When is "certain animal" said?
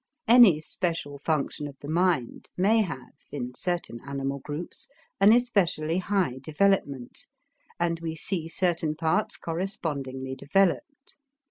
3.53-4.39